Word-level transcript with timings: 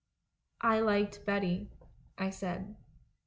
'I 0.61 0.79
liked 0.79 1.25
Betty,' 1.27 1.69
I 2.17 2.31
said. 2.31 2.75